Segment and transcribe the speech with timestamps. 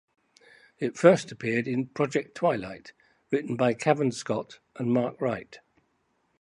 [0.79, 2.91] It first appeared in "Project: Twilight",
[3.29, 5.59] written by Cavan Scott and Mark Wright.